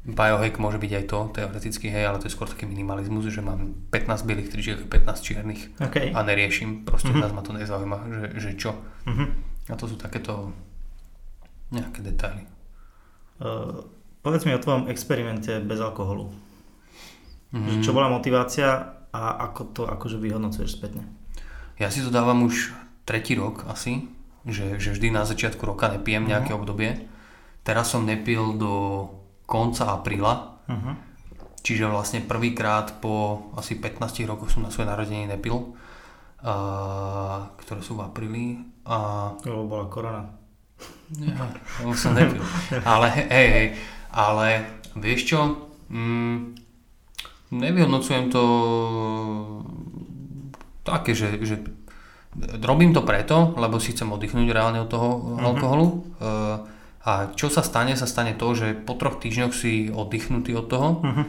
biohack 0.00 0.56
môže 0.56 0.80
byť 0.80 0.92
aj 0.96 1.04
to, 1.12 1.18
teoreticky, 1.36 1.86
hej, 1.92 2.08
ale 2.08 2.16
to 2.16 2.26
je 2.26 2.34
skôr 2.34 2.48
taký 2.48 2.64
minimalizmus, 2.64 3.28
že 3.28 3.44
mám 3.44 3.76
15 3.92 4.24
bielých 4.24 4.48
tričiek, 4.48 4.78
15 4.88 5.20
čiernych 5.20 5.60
okay. 5.76 6.08
a 6.16 6.24
neriešim, 6.24 6.88
proste 6.88 7.12
uh-huh. 7.12 7.32
ma 7.36 7.44
to 7.44 7.52
nezaujíma, 7.52 7.98
že, 8.08 8.24
že 8.40 8.50
čo. 8.56 8.72
Uh-huh. 9.04 9.28
A 9.68 9.74
to 9.76 9.84
sú 9.84 10.00
takéto 10.00 10.56
nejaké 11.68 12.00
detaily. 12.00 12.48
Uh, 13.38 13.84
povedz 14.24 14.48
mi 14.48 14.56
o 14.56 14.62
tvojom 14.62 14.88
experimente 14.88 15.60
bez 15.60 15.78
alkoholu. 15.78 16.32
Uh-huh. 17.52 17.80
Čo 17.84 17.92
bola 17.92 18.08
motivácia 18.08 18.96
a 19.12 19.22
ako 19.50 19.62
to 19.76 19.82
akože 19.84 20.16
vyhodnocuješ 20.16 20.80
spätne? 20.80 21.04
Ja 21.76 21.92
si 21.92 22.00
to 22.00 22.08
dávam 22.08 22.44
už 22.48 22.72
tretí 23.04 23.36
rok 23.36 23.68
asi, 23.68 24.08
že, 24.48 24.80
že 24.80 24.96
vždy 24.96 25.12
na 25.12 25.28
začiatku 25.28 25.60
roka 25.64 25.92
nepijem 25.92 26.24
nejaké 26.24 26.56
obdobie. 26.56 27.04
Teraz 27.60 27.92
som 27.92 28.08
nepil 28.08 28.56
do 28.56 28.72
konca 29.50 29.98
apríla, 29.98 30.62
uh-huh. 30.70 30.94
čiže 31.66 31.90
vlastne 31.90 32.22
prvýkrát 32.22 33.02
po 33.02 33.50
asi 33.58 33.74
15 33.74 34.30
rokoch 34.30 34.54
som 34.54 34.62
na 34.62 34.70
svoje 34.70 34.86
narodenie 34.86 35.26
nepil, 35.26 35.74
uh, 36.46 37.50
ktoré 37.58 37.82
sú 37.82 37.98
v 37.98 38.06
apríli. 38.06 38.62
A... 38.86 39.34
Lebo 39.42 39.66
bola 39.66 39.90
korona. 39.90 40.22
Ja, 41.18 41.50
som 41.98 42.14
nepil. 42.14 42.38
ale 42.86 43.10
hej, 43.26 43.48
hej, 43.50 43.68
ale 44.14 44.46
vieš 44.94 45.34
čo, 45.34 45.40
mm, 45.90 46.54
nevyhodnocujem 47.50 48.30
to 48.30 48.44
také, 50.86 51.18
že, 51.18 51.34
že 51.42 51.58
robím 52.62 52.94
to 52.94 53.02
preto, 53.02 53.58
lebo 53.58 53.82
si 53.82 53.90
chcem 53.90 54.06
oddychnúť 54.06 54.46
reálne 54.54 54.78
od 54.78 54.86
toho 54.86 55.08
mm-hmm. 55.18 55.42
alkoholu. 55.50 55.86
Uh, 56.22 56.69
a 57.00 57.32
čo 57.32 57.48
sa 57.48 57.64
stane? 57.64 57.96
Sa 57.96 58.04
stane 58.04 58.36
to, 58.36 58.52
že 58.52 58.76
po 58.76 58.92
troch 58.92 59.16
týždňoch 59.16 59.56
si 59.56 59.88
oddychnutý 59.88 60.52
od 60.52 60.66
toho 60.68 60.88
uh-huh. 61.00 61.24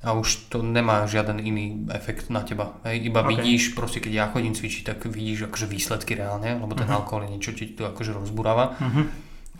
a 0.00 0.16
už 0.16 0.48
to 0.48 0.64
nemá 0.64 1.04
žiaden 1.04 1.44
iný 1.44 1.84
efekt 1.92 2.32
na 2.32 2.40
teba. 2.40 2.80
Hej, 2.88 3.12
iba 3.12 3.20
okay. 3.20 3.36
vidíš, 3.36 3.76
proste 3.76 4.00
keď 4.00 4.12
ja 4.16 4.26
chodím 4.32 4.56
cvičiť, 4.56 4.82
tak 4.88 5.04
vidíš 5.04 5.52
akože 5.52 5.68
výsledky 5.68 6.16
reálne, 6.16 6.56
lebo 6.56 6.72
ten 6.72 6.88
uh-huh. 6.88 7.04
alkohol 7.04 7.28
je 7.28 7.32
niečo, 7.36 7.52
čo 7.52 7.68
ti 7.68 7.76
to 7.76 7.84
akože 7.84 8.16
rozburáva. 8.16 8.80
Uh-huh. 8.80 9.04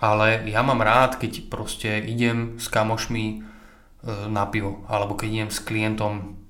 Ale 0.00 0.48
ja 0.48 0.64
mám 0.64 0.80
rád, 0.80 1.20
keď 1.20 1.52
proste 1.52 2.00
idem 2.08 2.56
s 2.56 2.72
kamošmi 2.72 3.24
e, 3.28 3.38
na 4.32 4.48
pivo, 4.48 4.88
alebo 4.88 5.12
keď 5.12 5.28
idem 5.28 5.50
s 5.52 5.60
klientom 5.60 6.40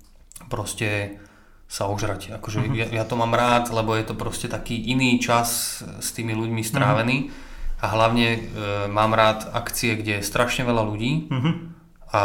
proste 0.47 1.19
sa 1.67 1.91
ožrať. 1.91 2.39
Akože 2.39 2.63
uh-huh. 2.63 2.79
ja, 2.79 2.87
ja 2.95 3.03
to 3.03 3.19
mám 3.19 3.35
rád, 3.35 3.75
lebo 3.75 3.91
je 3.99 4.07
to 4.07 4.15
proste 4.15 4.47
taký 4.47 4.79
iný 4.95 5.19
čas 5.19 5.83
s 5.83 6.15
tými 6.15 6.31
ľuďmi 6.31 6.63
strávený. 6.63 7.19
Uh-huh 7.27 7.49
a 7.81 7.87
hlavne 7.89 8.29
e, 8.37 8.41
mám 8.93 9.17
rád 9.17 9.49
akcie, 9.57 9.97
kde 9.97 10.21
je 10.21 10.29
strašne 10.29 10.69
veľa 10.69 10.83
ľudí 10.85 11.33
uh-huh. 11.33 11.55
a 12.13 12.23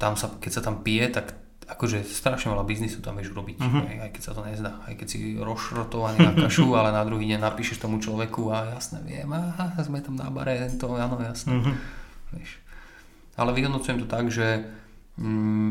tam 0.00 0.16
sa, 0.16 0.32
keď 0.40 0.50
sa 0.50 0.62
tam 0.64 0.80
pije, 0.80 1.12
tak 1.12 1.36
akože 1.68 2.04
strašne 2.04 2.52
veľa 2.52 2.64
biznisu 2.64 3.04
tam 3.04 3.20
vieš 3.20 3.36
urobiť, 3.36 3.60
uh-huh. 3.60 3.82
aj, 3.86 3.96
aj 4.08 4.10
keď 4.16 4.22
sa 4.24 4.32
to 4.32 4.42
nezdá, 4.44 4.72
aj 4.88 4.94
keď 4.96 5.06
si 5.06 5.18
rozšrotovaný 5.36 6.18
na 6.20 6.32
kašu, 6.32 6.72
ale 6.72 6.96
na 6.96 7.04
druhý 7.04 7.28
deň 7.28 7.40
napíšeš 7.44 7.84
tomu 7.84 8.00
človeku 8.00 8.48
a 8.48 8.76
jasne 8.76 9.04
viem, 9.04 9.28
aha, 9.28 9.76
sme 9.84 10.00
tam 10.00 10.16
na 10.16 10.32
bare, 10.32 10.68
to 10.80 10.88
áno, 10.96 11.20
jasne. 11.20 11.60
Uh-huh. 11.60 11.76
Vieš. 12.32 12.60
Ale 13.36 13.52
vyhodnocujem 13.52 14.00
to 14.00 14.08
tak, 14.08 14.28
že 14.28 14.64
mm, 15.16 15.70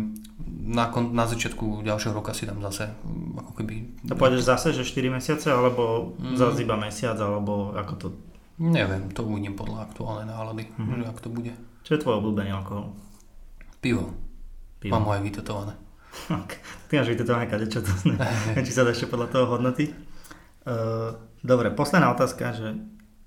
na, 0.74 0.90
kon, 0.90 1.14
na 1.14 1.26
začiatku 1.30 1.86
ďalšieho 1.86 2.14
roka 2.14 2.34
si 2.34 2.50
dám 2.50 2.62
zase 2.66 2.90
mm, 2.90 3.42
ako 3.42 3.52
keby... 3.58 3.74
To 4.10 4.18
pôjdeš 4.18 4.46
zase, 4.46 4.74
že 4.74 4.86
4 4.86 5.18
mesiace, 5.18 5.50
alebo 5.54 6.14
mm. 6.18 6.38
zase 6.38 6.66
iba 6.66 6.78
mesiac, 6.78 7.18
alebo 7.22 7.74
ako 7.78 7.94
to 7.98 8.08
Neviem, 8.62 9.10
to 9.10 9.26
uvidím 9.26 9.58
podľa 9.58 9.90
aktuálnej 9.90 10.30
nálady, 10.30 10.70
mm-hmm. 10.70 11.02
že 11.02 11.06
ak 11.10 11.20
to 11.26 11.30
bude. 11.34 11.54
Čo 11.82 11.98
je 11.98 12.02
tvoj 12.06 12.22
obľúbený 12.22 12.54
alkohol? 12.54 12.94
Pivo. 13.82 14.14
Pivo. 14.78 14.94
Mám 14.94 15.10
ho 15.10 15.12
aj 15.18 15.22
vytetované. 15.26 15.74
Ty 16.86 16.94
máš 17.02 17.10
vytetované 17.10 17.50
čo 17.66 17.82
to 17.82 17.90
znamená. 17.90 18.30
či 18.66 18.70
sa 18.70 18.86
dá 18.86 18.94
ešte 18.94 19.10
podľa 19.10 19.28
toho 19.34 19.46
hodnoty. 19.58 19.90
Uh, 20.62 21.18
dobre, 21.42 21.74
posledná 21.74 22.14
otázka, 22.14 22.54
že 22.54 22.78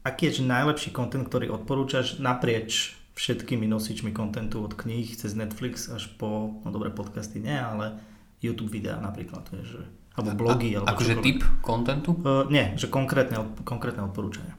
aký 0.06 0.30
je 0.30 0.46
najlepší 0.46 0.94
kontent, 0.94 1.26
ktorý 1.26 1.50
odporúčaš 1.50 2.22
naprieč 2.22 2.94
všetkými 3.18 3.66
nosičmi 3.66 4.14
kontentu 4.14 4.62
od 4.62 4.78
kníh 4.78 5.10
cez 5.18 5.34
Netflix 5.34 5.90
až 5.90 6.14
po, 6.14 6.62
no 6.62 6.68
dobre, 6.70 6.94
podcasty 6.94 7.42
nie, 7.42 7.58
ale 7.58 7.98
YouTube 8.38 8.70
videá 8.70 9.02
napríklad, 9.02 9.50
je, 9.50 9.62
že, 9.66 9.82
alebo 10.14 10.46
blogy. 10.46 10.78
A, 10.78 10.86
alebo 10.86 10.94
akože 10.94 11.14
typ 11.26 11.42
kontentu? 11.58 12.14
Uh, 12.22 12.46
nie, 12.46 12.70
že 12.78 12.86
konkrétne, 12.86 13.42
konkrétne 13.66 14.06
odporúčania 14.06 14.54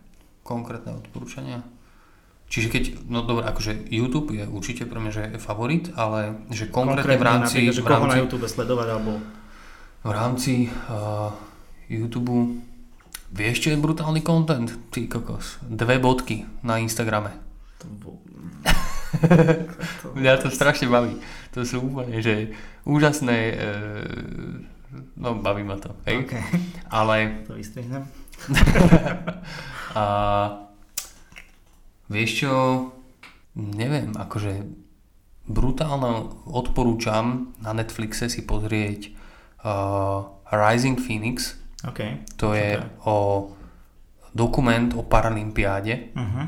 konkrétne 0.46 0.94
odporúčania. 1.02 1.66
Čiže 2.46 2.68
keď, 2.70 2.84
no 3.10 3.26
dobré, 3.26 3.50
akože 3.50 3.90
YouTube 3.90 4.38
je 4.38 4.46
určite 4.46 4.86
pre 4.86 5.02
mňa, 5.02 5.12
že 5.12 5.24
je 5.34 5.40
favorit, 5.42 5.90
ale 5.98 6.46
že 6.54 6.70
konkrétne, 6.70 7.18
konkrétne 7.18 7.18
v 7.18 7.26
rámci... 7.26 7.58
Napríklad, 7.66 7.74
že 7.74 7.82
v 7.82 7.90
rámci, 7.90 8.14
na 8.14 8.22
YouTube 8.22 8.46
sledovať, 8.46 8.88
alebo... 8.94 9.12
V 10.06 10.12
rámci 10.14 10.54
uh, 10.70 11.34
YouTube 11.90 12.62
vieš, 13.34 13.66
čo 13.66 13.74
je 13.74 13.82
brutálny 13.82 14.22
content? 14.22 14.70
Ty 14.94 15.10
kokos. 15.10 15.58
Dve 15.66 15.98
bodky 15.98 16.46
na 16.62 16.78
Instagrame. 16.78 17.34
To 17.82 17.86
bol... 17.90 18.16
Mňa 20.22 20.46
to 20.46 20.54
strašne 20.54 20.86
baví. 20.86 21.18
To 21.58 21.66
sú 21.66 21.82
úplne, 21.82 22.22
že 22.22 22.54
úžasné... 22.86 23.38
Uh, 23.58 24.62
no, 25.18 25.42
baví 25.42 25.66
ma 25.66 25.82
to. 25.82 25.98
Hej? 26.06 26.30
Okay. 26.30 26.46
Ale... 26.94 27.42
To 27.50 27.58
vystrihnem. 27.58 28.06
A 29.96 30.06
vieš 32.12 32.44
čo, 32.44 32.54
neviem, 33.56 34.12
akože 34.12 34.68
brutálne 35.48 36.36
odporúčam 36.50 37.56
na 37.62 37.72
Netflixe 37.72 38.28
si 38.28 38.44
pozrieť 38.44 39.14
uh, 39.64 40.26
Rising 40.52 41.00
Phoenix. 41.00 41.56
Okay. 41.86 42.26
To 42.42 42.52
je 42.58 42.82
okay. 42.82 42.90
o 43.06 43.50
dokument 44.36 44.92
o 44.98 45.06
Paralympiáde. 45.06 46.12
Uh-huh. 46.12 46.46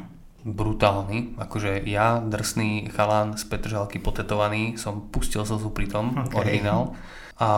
Brutálny. 0.48 1.40
Akože 1.40 1.88
ja, 1.88 2.20
drsný 2.20 2.92
chalán 2.92 3.40
z 3.40 3.48
Petržalky 3.48 4.02
potetovaný, 4.04 4.76
som 4.76 5.08
pustil 5.08 5.48
slzu 5.48 5.72
pri 5.72 5.88
tom, 5.88 6.18
okay. 6.20 6.36
originál. 6.36 6.98
A 7.40 7.50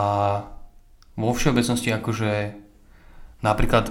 vo 1.16 1.30
všeobecnosti 1.34 1.90
akože 1.90 2.54
napríklad 3.40 3.90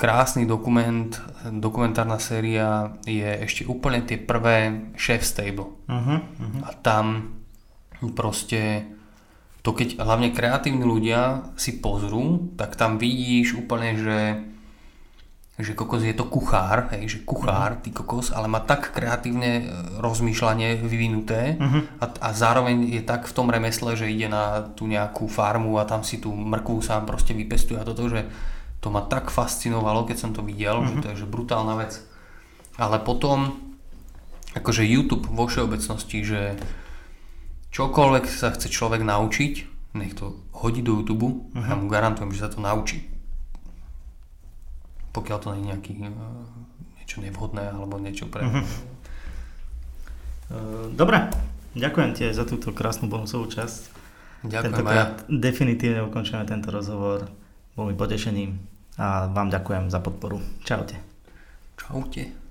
krásny 0.00 0.46
dokument, 0.46 1.10
dokumentárna 1.50 2.18
séria 2.18 2.96
je 3.04 3.26
ešte 3.44 3.66
úplne 3.66 4.02
tie 4.04 4.16
prvé 4.16 4.90
Chef 4.96 5.22
Stable. 5.22 5.76
Uh-huh, 5.88 6.18
uh-huh. 6.22 6.62
A 6.64 6.70
tam 6.80 7.36
proste 8.14 8.86
to 9.66 9.74
keď 9.74 9.98
hlavne 9.98 10.30
kreatívni 10.30 10.86
ľudia 10.86 11.50
si 11.58 11.82
pozrú, 11.82 12.54
tak 12.54 12.78
tam 12.78 13.02
vidíš 13.02 13.58
úplne, 13.58 13.98
že 13.98 14.18
že 15.56 15.72
kokos 15.72 16.04
je 16.04 16.12
to 16.12 16.28
kuchár, 16.28 16.92
hej, 16.92 17.08
že 17.08 17.18
kuchár, 17.24 17.80
ty 17.80 17.88
kokos, 17.88 18.28
ale 18.28 18.44
má 18.44 18.60
tak 18.60 18.92
kreatívne 18.92 19.64
e, 19.64 19.66
rozmýšľanie 20.04 20.84
vyvinuté 20.84 21.56
uh-huh. 21.56 21.96
a, 21.96 22.04
a 22.12 22.28
zároveň 22.36 22.92
je 22.92 23.00
tak 23.00 23.24
v 23.24 23.32
tom 23.32 23.48
remesle, 23.48 23.96
že 23.96 24.12
ide 24.12 24.28
na 24.28 24.68
tú 24.76 24.84
nejakú 24.84 25.24
farmu 25.24 25.80
a 25.80 25.88
tam 25.88 26.04
si 26.04 26.20
tú 26.20 26.28
mrkvu 26.28 26.84
sám 26.84 27.08
proste 27.08 27.32
vypestuje 27.32 27.80
a 27.80 27.88
toto, 27.88 28.04
že 28.04 28.28
to 28.86 28.94
ma 28.94 29.02
tak 29.02 29.34
fascinovalo, 29.34 30.06
keď 30.06 30.14
som 30.14 30.30
to 30.30 30.46
videl, 30.46 30.78
mm-hmm. 30.78 30.86
že 30.86 30.94
mhm. 30.94 31.02
to 31.02 31.06
je 31.10 31.16
že 31.18 31.26
brutálna 31.26 31.74
vec. 31.74 31.98
Ale 32.78 33.02
potom, 33.02 33.58
akože 34.54 34.86
YouTube 34.86 35.26
vo 35.26 35.50
všeobecnosti, 35.50 36.22
že 36.22 36.54
čokoľvek 37.74 38.30
sa 38.30 38.54
chce 38.54 38.70
človek 38.70 39.02
naučiť, 39.02 39.54
nech 39.98 40.14
to 40.14 40.38
hodí 40.54 40.86
do 40.86 41.02
YouTube 41.02 41.26
mm-hmm. 41.50 41.66
a 41.66 41.66
ja 41.66 41.74
mu 41.74 41.90
garantujem, 41.90 42.30
že 42.30 42.46
sa 42.46 42.50
to 42.54 42.62
naučí. 42.62 43.10
Pokiaľ 45.10 45.38
to 45.42 45.50
nie 45.50 45.66
je 45.66 45.66
nejaký, 45.66 45.92
uh, 46.06 46.46
niečo 47.02 47.18
nevhodné 47.26 47.74
alebo 47.74 47.98
niečo 47.98 48.30
pre... 48.30 48.46
Mm-hmm. 48.46 48.94
Dobre, 50.94 51.26
ďakujem 51.74 52.10
ti 52.14 52.30
za 52.30 52.46
túto 52.46 52.70
krásnu 52.70 53.10
bonusovú 53.10 53.50
časť. 53.50 53.80
Ďakujem 54.46 54.62
Tentokrát 54.62 55.26
aj. 55.26 55.42
definitívne 55.42 56.06
ukončujeme 56.06 56.46
tento 56.46 56.70
rozhovor. 56.70 57.26
Bol 57.74 57.90
mi 57.90 57.98
potešením 57.98 58.75
a 58.98 59.26
vám 59.26 59.50
ďakujem 59.50 59.90
za 59.90 60.00
podporu. 60.00 60.40
Čaute. 60.64 60.96
Čaute. 61.76 62.45